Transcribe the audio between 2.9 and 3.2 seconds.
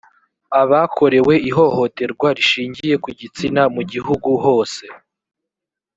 ku